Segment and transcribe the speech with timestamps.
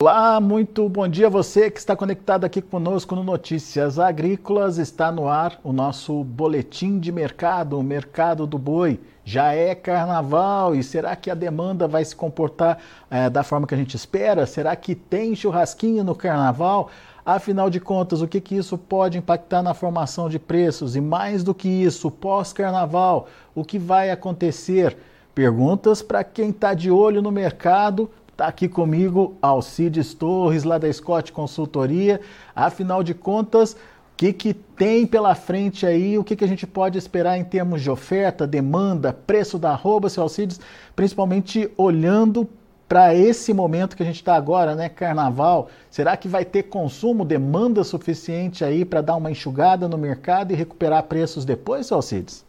[0.00, 4.78] Olá, muito bom dia a você que está conectado aqui conosco no Notícias Agrícolas.
[4.78, 9.00] Está no ar o nosso boletim de mercado, o mercado do boi.
[9.24, 12.78] Já é carnaval e será que a demanda vai se comportar
[13.10, 14.46] é, da forma que a gente espera?
[14.46, 16.90] Será que tem churrasquinho no carnaval?
[17.26, 20.94] Afinal de contas, o que, que isso pode impactar na formação de preços?
[20.94, 24.96] E mais do que isso, pós-carnaval, o que vai acontecer?
[25.34, 30.92] Perguntas para quem está de olho no mercado Está aqui comigo Alcides Torres, lá da
[30.92, 32.20] Scott Consultoria.
[32.54, 33.76] Afinal de contas, o
[34.16, 36.16] que, que tem pela frente aí?
[36.16, 40.08] O que, que a gente pode esperar em termos de oferta, demanda, preço da arroba,
[40.08, 40.60] seu Alcides?
[40.94, 42.48] Principalmente olhando
[42.88, 44.88] para esse momento que a gente está agora, né?
[44.88, 45.68] Carnaval.
[45.90, 50.54] Será que vai ter consumo, demanda suficiente aí para dar uma enxugada no mercado e
[50.54, 52.46] recuperar preços depois, seu Alcides?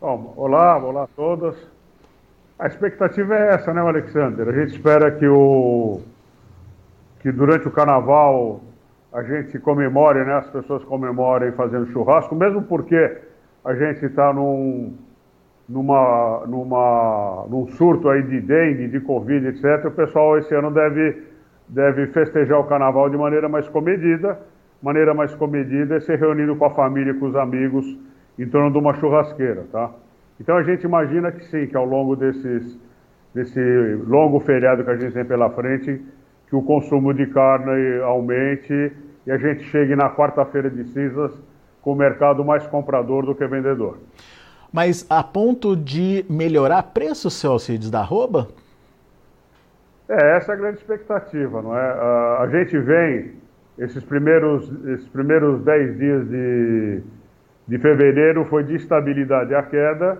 [0.00, 1.56] Bom, olá, olá a todos.
[2.58, 4.48] A expectativa é essa, né, Alexander?
[4.48, 6.00] A gente espera que, o,
[7.20, 8.62] que durante o carnaval
[9.12, 13.18] a gente comemore, né, as pessoas comemorem fazendo churrasco, mesmo porque
[13.62, 14.96] a gente está num,
[15.68, 19.84] numa, numa, num surto aí de dengue, de covid, etc.
[19.86, 21.24] O pessoal esse ano deve,
[21.68, 24.38] deve festejar o carnaval de maneira mais comedida.
[24.82, 27.84] Maneira mais comedida é se reunindo com a família e com os amigos
[28.38, 29.90] em torno de uma churrasqueira, tá?
[30.40, 32.78] Então a gente imagina que sim, que ao longo desses,
[33.34, 33.60] desse
[34.06, 36.00] longo feriado que a gente tem pela frente,
[36.48, 38.92] que o consumo de carne aumente
[39.26, 41.32] e a gente chegue na quarta-feira de cinzas
[41.82, 43.98] com o mercado mais comprador do que vendedor.
[44.72, 48.48] Mas a ponto de melhorar preço, seu Alcides, da arroba?
[50.08, 51.80] É, essa é a grande expectativa, não é?
[51.80, 53.32] A, a gente vem,
[53.78, 57.02] esses primeiros, esses primeiros 10 dias de,
[57.66, 60.18] de fevereiro foi de estabilidade à queda.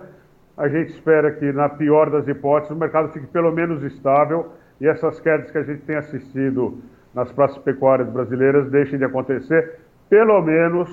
[0.57, 4.87] A gente espera que, na pior das hipóteses, o mercado fique pelo menos estável e
[4.87, 6.81] essas quedas que a gente tem assistido
[7.13, 9.79] nas praças pecuárias brasileiras deixem de acontecer,
[10.09, 10.89] pelo menos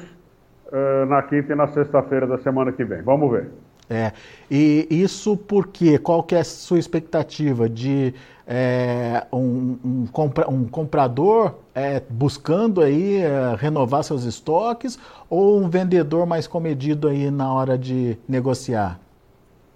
[0.73, 3.03] uh, na quinta e na sexta-feira da semana que vem.
[3.03, 3.51] Vamos ver.
[3.89, 4.12] É,
[4.50, 8.15] e isso porque qual que é a sua expectativa de
[8.47, 15.69] é, um, um, compra, um, comprador é, buscando aí é, renovar seus estoques ou um
[15.69, 18.99] vendedor mais comedido aí na hora de negociar?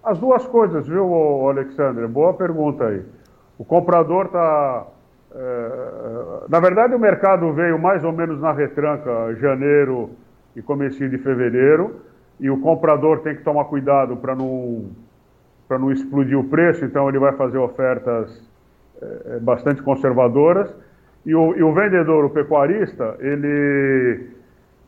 [0.02, 2.06] As duas coisas, viu, Alexandre?
[2.06, 3.02] Boa pergunta aí.
[3.58, 4.86] O comprador está.
[5.34, 10.10] É, na verdade, o mercado veio mais ou menos na retranca, janeiro
[10.56, 12.07] e comecinho de fevereiro
[12.40, 14.86] e o comprador tem que tomar cuidado para não,
[15.70, 18.42] não explodir o preço, então ele vai fazer ofertas
[19.02, 20.74] é, bastante conservadoras.
[21.26, 24.38] E o, e o, vendedor, o pecuarista, ele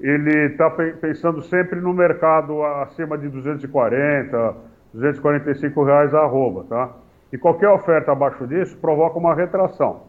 [0.01, 4.55] ele está pensando sempre no mercado acima de 240,
[4.95, 6.91] 245 reais a arroba, tá?
[7.31, 10.05] E qualquer oferta abaixo disso provoca uma retração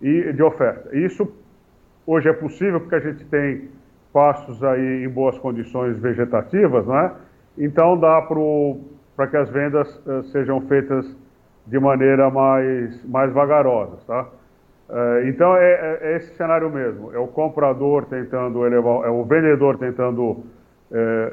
[0.00, 0.96] de oferta.
[0.96, 1.30] Isso
[2.06, 3.68] hoje é possível porque a gente tem
[4.16, 7.12] pastos aí em boas condições vegetativas, né?
[7.58, 8.22] Então dá
[9.14, 11.06] para que as vendas uh, sejam feitas
[11.66, 14.26] de maneira mais, mais vagarosa, tá?
[14.88, 19.22] Uh, então é, é, é, esse cenário mesmo, é o comprador tentando elevar, é o
[19.22, 20.44] vendedor tentando uh,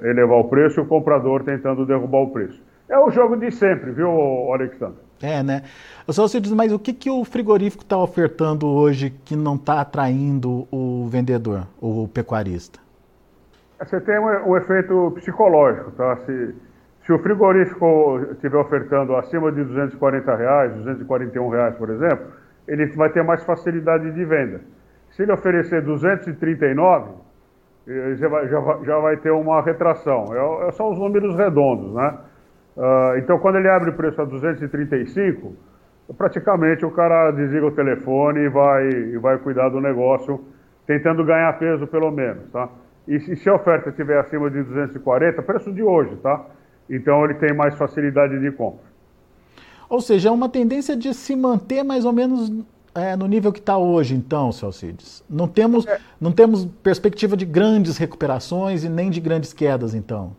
[0.05, 2.61] elevar o preço e o comprador tentando derrubar o preço.
[2.89, 4.11] É o jogo de sempre, viu,
[4.51, 4.99] Alexandre?
[5.23, 5.63] É, né?
[6.09, 9.79] Só você diz, mas o que, que o frigorífico está ofertando hoje que não está
[9.79, 12.77] atraindo o vendedor, o pecuarista?
[13.79, 16.17] Você tem um, um efeito psicológico, tá?
[16.25, 16.55] Se,
[17.05, 22.27] se o frigorífico estiver ofertando acima de 240 reais, 241 reais, por exemplo,
[22.67, 24.59] ele vai ter mais facilidade de venda.
[25.11, 27.11] Se ele oferecer 239,
[27.87, 30.25] eh, já vai, já vai, já vai ter uma retração.
[30.33, 32.17] É, é, são os números redondos, né?
[32.75, 35.55] Uh, então, quando ele abre o preço a 235,
[36.17, 40.43] praticamente o cara desliga o telefone e vai, e vai cuidar do negócio,
[40.85, 42.69] tentando ganhar peso pelo menos, tá?
[43.07, 46.45] E se, se a oferta estiver acima de 240, preço de hoje, tá?
[46.89, 48.93] Então ele tem mais facilidade de compra.
[49.89, 52.51] Ou seja, é uma tendência de se manter mais ou menos
[52.95, 55.23] é, no nível que está hoje, então, Celcides.
[55.29, 55.99] Não temos, é.
[56.19, 60.35] não temos perspectiva de grandes recuperações e nem de grandes quedas, então.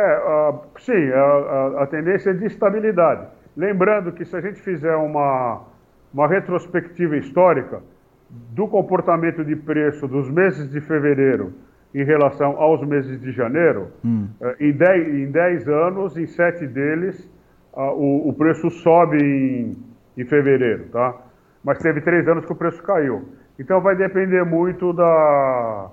[0.00, 3.26] É, uh, sim, a, a, a, tendência é de estabilidade.
[3.54, 5.60] Lembrando que se a gente fizer uma,
[6.14, 7.82] uma retrospectiva histórica
[8.30, 11.52] do comportamento de preço dos meses de fevereiro
[11.94, 14.28] em relação aos meses de janeiro, hum.
[14.40, 17.30] uh, em 10 em dez anos, em sete deles,
[17.74, 19.76] uh, o, o, preço sobe em,
[20.16, 21.14] em fevereiro, tá?
[21.62, 23.28] Mas teve três anos que o preço caiu.
[23.58, 25.90] Então vai depender muito da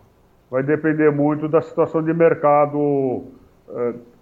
[0.50, 3.26] vai depender muito da situação de mercado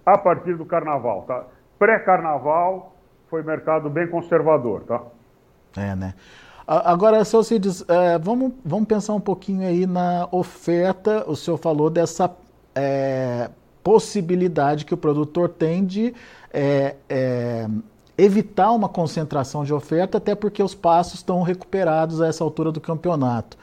[0.04, 1.44] a partir do carnaval, tá?
[1.78, 2.94] Pré-carnaval
[3.28, 5.02] foi mercado bem conservador, tá?
[5.76, 6.14] É, né?
[6.66, 11.24] Agora, seu Cides, é, vamos, vamos pensar um pouquinho aí na oferta.
[11.28, 12.34] O senhor falou dessa
[12.74, 13.50] é,
[13.84, 16.12] possibilidade que o produtor tem de
[16.52, 16.96] é,
[18.18, 22.80] evitar uma concentração de oferta, até porque os passos estão recuperados a essa altura do
[22.80, 23.56] campeonato.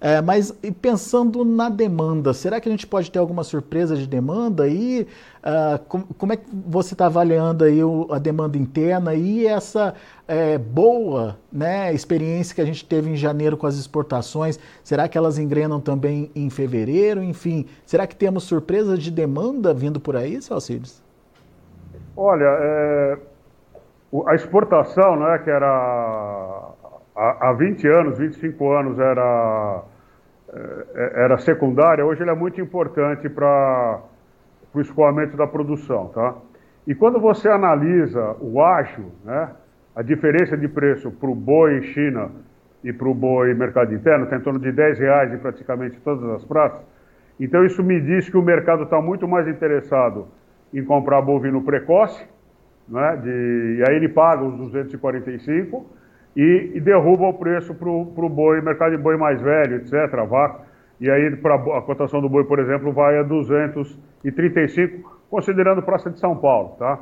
[0.00, 0.50] É, mas
[0.80, 5.06] pensando na demanda, será que a gente pode ter alguma surpresa de demanda aí?
[5.40, 9.94] Uh, com, como é que você está avaliando aí o, a demanda interna e essa
[10.26, 14.58] é, boa né, experiência que a gente teve em janeiro com as exportações?
[14.82, 17.22] Será que elas engrenam também em fevereiro?
[17.22, 21.02] Enfim, será que temos surpresas de demanda vindo por aí, Salcides?
[22.16, 23.18] Olha, é,
[24.26, 26.70] a exportação, né, que era
[27.14, 29.82] há, 20 anos, 25 anos era,
[30.94, 34.00] era secundária, hoje ele é muito importante para
[34.74, 36.34] o escoamento da produção, tá?
[36.86, 39.50] E quando você analisa o ágio, né,
[39.94, 42.30] a diferença de preço para o boi China
[42.82, 46.28] e para o boi mercado interno, está em torno de 10 reais em praticamente todas
[46.30, 46.80] as praças,
[47.38, 50.28] então isso me diz que o mercado está muito mais interessado
[50.74, 52.26] em comprar bovino precoce,
[52.88, 55.86] né, de, e aí ele paga os 245,
[56.36, 59.92] e, e derruba o preço para o boi, mercado de boi mais velho, etc.,
[60.28, 60.60] vaca.
[61.00, 66.18] E aí pra, a cotação do boi, por exemplo, vai a 235, considerando Praça de
[66.20, 66.98] São Paulo, tá?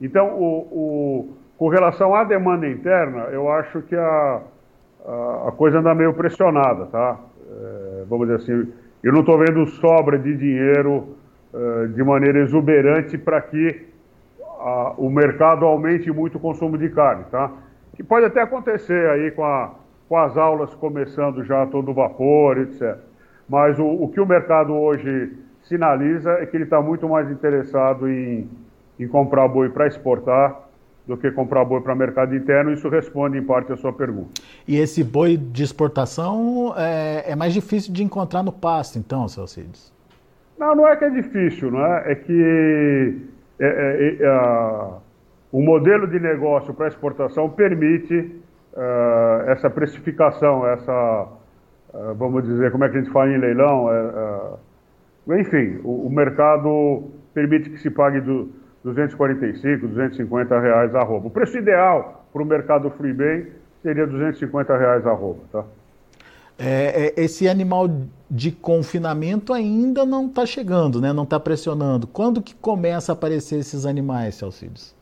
[0.00, 4.42] Então, o, o, com relação à demanda interna, eu acho que a,
[5.06, 7.18] a, a coisa anda meio pressionada, tá?
[7.48, 8.72] É, vamos dizer assim,
[9.02, 11.16] eu não estou vendo sobra de dinheiro
[11.54, 13.86] é, de maneira exuberante para que
[14.58, 17.50] a, o mercado aumente muito o consumo de carne, tá?
[17.96, 19.74] Que pode até acontecer aí com, a,
[20.08, 22.98] com as aulas começando já a todo vapor, etc.
[23.48, 25.32] Mas o, o que o mercado hoje
[25.62, 28.48] sinaliza é que ele está muito mais interessado em,
[29.00, 30.66] em comprar boi para exportar
[31.06, 32.72] do que comprar boi para mercado interno.
[32.72, 34.42] Isso responde em parte a sua pergunta.
[34.66, 39.46] E esse boi de exportação é, é mais difícil de encontrar no pasto, então, seu
[39.46, 39.94] Cides?
[40.58, 42.12] Não, não é que é difícil, não é?
[42.12, 43.22] É que
[43.60, 44.98] é, é, é, a,
[45.56, 51.28] o modelo de negócio para exportação permite uh, essa precificação, essa,
[51.94, 53.86] uh, vamos dizer, como é que a gente fala em leilão?
[53.86, 58.50] Uh, enfim, o, o, mercado permite que se pague do
[58.84, 61.28] 245, 250 reais a roupa.
[61.28, 63.46] O preço ideal para o mercado free bem
[63.82, 65.64] seria 250 reais a roupa, tá?
[66.58, 67.88] É, é, esse animal
[68.30, 71.14] de confinamento ainda não está chegando, né?
[71.14, 72.06] não está pressionando.
[72.06, 74.94] Quando que começa a aparecer esses animais, Celcides?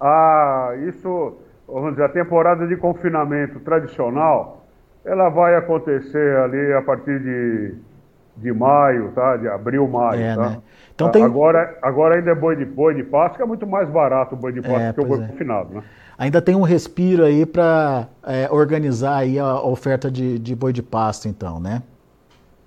[0.00, 1.36] Ah, isso,
[1.68, 4.64] vamos dizer, a temporada de confinamento tradicional,
[5.04, 7.74] ela vai acontecer ali a partir de,
[8.36, 9.36] de maio, tá?
[9.36, 10.50] De abril, maio, é, tá?
[10.50, 10.62] Né?
[10.94, 11.22] Então tem...
[11.22, 14.38] agora, agora ainda é boi de boi de pasto, que é muito mais barato o
[14.38, 15.26] boi de pasto é, que o boi é.
[15.26, 15.82] confinado, né?
[16.18, 20.82] Ainda tem um respiro aí para é, organizar aí a oferta de, de boi de
[20.82, 21.82] pasto, então, né?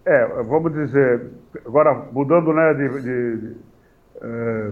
[0.05, 1.29] É, vamos dizer,
[1.65, 3.55] agora mudando, né, de, de, de
[4.21, 4.71] é,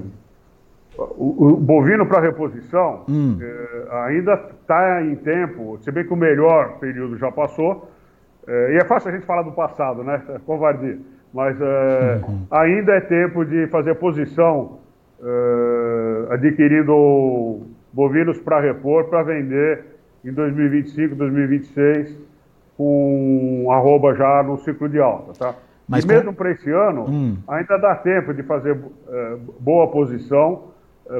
[1.17, 3.37] o, o bovino para reposição hum.
[3.41, 7.89] é, ainda está em tempo, se bem que o melhor período já passou,
[8.47, 10.21] é, e é fácil a gente falar do passado, né?
[10.29, 10.97] É covardia.
[11.33, 12.45] Mas é, uhum.
[12.51, 14.79] ainda é tempo de fazer posição
[15.23, 17.61] é, adquirindo
[17.93, 19.85] bovinos para repor, para vender
[20.25, 22.17] em 2025, 2026,
[22.77, 25.55] com arroba já no ciclo de alta, tá?
[25.87, 27.37] Mas e mesmo para esse ano, hum.
[27.47, 28.77] ainda dá tempo de fazer
[29.09, 30.70] é, boa posição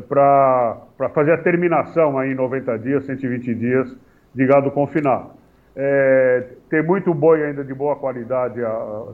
[0.07, 3.97] para fazer a terminação aí em 90 dias, 120 dias
[4.33, 5.31] de gado confinado.
[5.75, 9.07] É, tem muito boi ainda de boa qualidade a, a,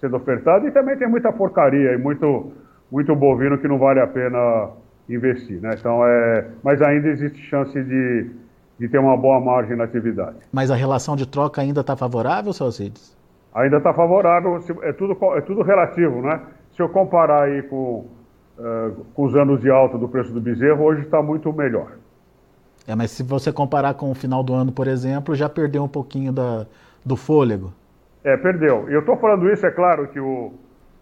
[0.00, 2.52] sendo ofertado e também tem muita porcaria e muito,
[2.90, 4.70] muito bovino que não vale a pena
[5.08, 5.60] investir.
[5.60, 5.70] Né?
[5.78, 8.30] Então, é, mas ainda existe chance de,
[8.78, 10.36] de ter uma boa margem na atividade.
[10.52, 13.16] Mas a relação de troca ainda está favorável, Salcides?
[13.54, 16.40] Ainda está favorável, é tudo, é tudo relativo, né?
[16.74, 18.06] Se eu comparar aí com
[18.62, 21.92] uh, com os anos de alta do preço do bezerro, hoje está muito melhor.
[22.86, 25.88] É, mas se você comparar com o final do ano, por exemplo, já perdeu um
[25.88, 26.66] pouquinho da,
[27.04, 27.72] do fôlego.
[28.24, 28.88] É, perdeu.
[28.88, 30.52] E eu estou falando isso, é claro que o,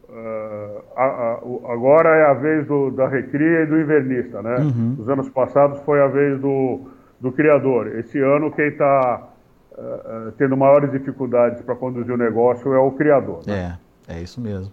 [0.08, 4.56] uh, a, a, o, agora é a vez do, da recria e do invernista, né?
[4.56, 4.96] Uhum.
[4.98, 6.80] Os anos passados foi a vez do,
[7.20, 7.98] do criador.
[7.98, 9.28] Esse ano quem está
[9.72, 13.40] uh, uh, tendo maiores dificuldades para conduzir o negócio é o criador.
[13.46, 13.78] Né?
[14.08, 14.72] É, é isso mesmo.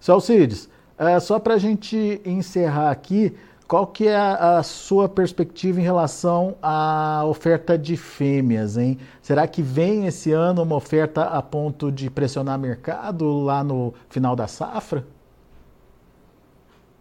[0.00, 3.34] Celcides, é, só para a gente encerrar aqui,
[3.66, 8.98] qual que é a, a, sua perspectiva em relação à oferta de fêmeas, hein?
[9.22, 14.36] Será que vem esse ano uma oferta a ponto de pressionar mercado lá no final
[14.36, 15.04] da safra?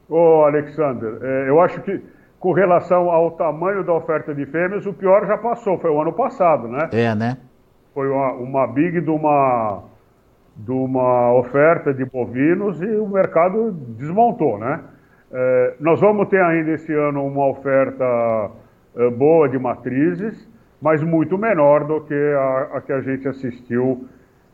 [0.10, 2.02] Ô, Alexander, é, eu acho que
[2.40, 6.12] com relação ao tamanho da oferta de fêmeas, o pior já passou, foi o ano
[6.12, 6.90] passado, né?
[6.92, 7.38] É, né?
[7.94, 9.84] Foi uma, uma big de uma,
[10.56, 14.80] de uma oferta de bovinos e o mercado desmontou, né?
[15.32, 18.52] É, nós vamos ter ainda esse ano uma oferta
[18.96, 20.48] é, boa de matrizes,
[20.80, 24.08] mas muito menor do que a, a que a gente assistiu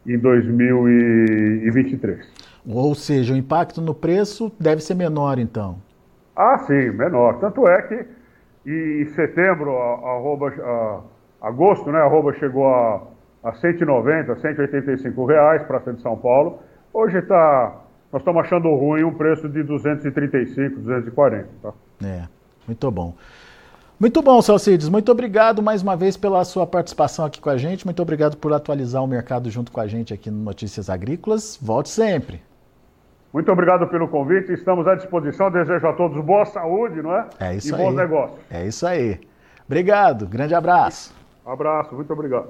[0.07, 2.49] em 2023.
[2.65, 5.77] Ou seja, o impacto no preço deve ser menor, então.
[6.35, 7.39] Ah, sim, menor.
[7.39, 8.05] Tanto é que
[8.65, 11.01] em setembro, a, a
[11.41, 13.01] a, agosto, né, a arroba chegou a,
[13.43, 16.59] a 190, 185 reais, Praça de São Paulo.
[16.93, 21.47] Hoje está nós estamos achando ruim um preço de 235, 240.
[21.61, 21.73] Tá?
[22.03, 22.23] É,
[22.67, 23.13] muito bom.
[23.99, 24.89] Muito bom, Salcides.
[24.89, 27.85] Muito obrigado mais uma vez pela sua participação aqui com a gente.
[27.85, 31.59] Muito obrigado por atualizar o mercado junto com a gente aqui no Notícias Agrícolas.
[31.61, 32.41] Volte sempre.
[33.31, 34.53] Muito obrigado pelo convite.
[34.53, 35.51] Estamos à disposição.
[35.51, 37.27] Desejo a todos boa saúde, não é?
[37.39, 37.83] É isso e aí.
[37.83, 38.39] bons negócios.
[38.49, 39.19] É isso aí.
[39.67, 40.25] Obrigado.
[40.25, 41.13] Grande abraço.
[41.45, 41.93] Abraço.
[41.93, 42.47] Muito obrigado.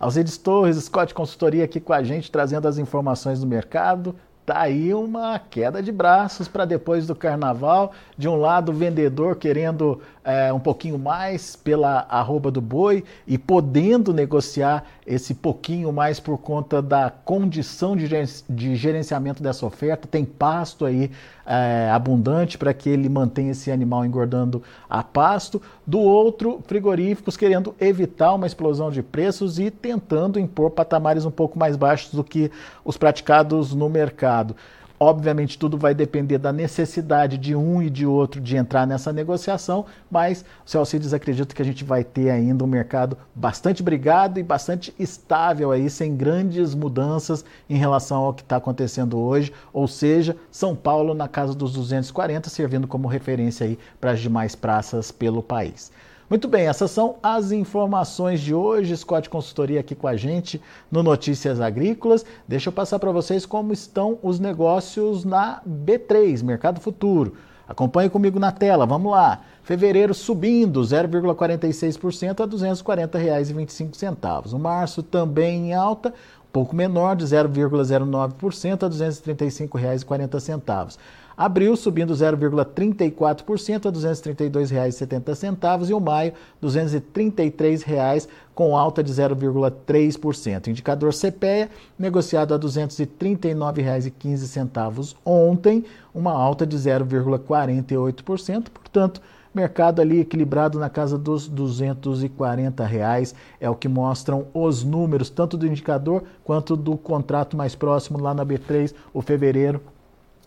[0.00, 4.16] Alcides Torres, Scott Consultoria aqui com a gente, trazendo as informações do mercado,
[4.50, 7.92] Tá aí uma queda de braços para depois do carnaval.
[8.18, 13.38] De um lado, o vendedor querendo é, um pouquinho mais pela arroba do boi e
[13.38, 20.06] podendo negociar esse pouquinho mais por conta da condição de gerenciamento dessa oferta.
[20.06, 21.10] Tem pasto aí
[21.44, 25.60] é, abundante para que ele mantenha esse animal engordando a pasto.
[25.86, 31.58] Do outro, frigoríficos querendo evitar uma explosão de preços e tentando impor patamares um pouco
[31.58, 32.50] mais baixos do que
[32.84, 34.56] os praticados no mercado mercado.
[35.02, 39.86] Obviamente, tudo vai depender da necessidade de um e de outro de entrar nessa negociação,
[40.10, 44.38] mas o seu Alcides acredita que a gente vai ter ainda um mercado bastante brigado
[44.38, 49.88] e bastante estável aí, sem grandes mudanças em relação ao que está acontecendo hoje, ou
[49.88, 55.10] seja, São Paulo na casa dos 240, servindo como referência aí para as demais praças
[55.10, 55.90] pelo país.
[56.30, 58.96] Muito bem, essas são as informações de hoje.
[58.96, 62.24] Scott Consultoria aqui com a gente no Notícias Agrícolas.
[62.46, 67.34] Deixa eu passar para vocês como estão os negócios na B3, Mercado Futuro.
[67.66, 69.40] Acompanhe comigo na tela, vamos lá.
[69.64, 74.52] Fevereiro subindo 0,46% a R$ 240,25.
[74.52, 76.14] O março também em alta,
[76.52, 80.96] pouco menor, de 0,09% a R$ 235,40.
[81.40, 90.68] Abril subindo 0,34% a R$ 232,70 e o maio R$ 233,00 com alta de 0,3%.
[90.68, 95.82] Indicador CPEA negociado a R$ 239,15 ontem,
[96.14, 99.22] uma alta de 0,48%, portanto,
[99.54, 105.56] mercado ali equilibrado na casa dos 240 reais é o que mostram os números tanto
[105.56, 109.80] do indicador quanto do contrato mais próximo lá na B3 o fevereiro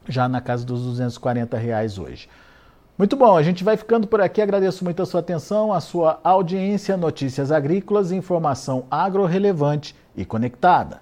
[0.07, 2.29] já na casa dos 240 reais hoje.
[2.97, 4.41] Muito bom, a gente vai ficando por aqui.
[4.41, 11.01] Agradeço muito a sua atenção, a sua audiência, notícias agrícolas, informação agro-relevante e conectada.